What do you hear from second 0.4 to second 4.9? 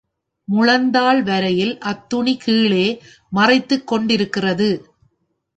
முழந்தாள் வரையில் அத்துணி கீழே மறைத்துக்கொண்டிருக்கிறது.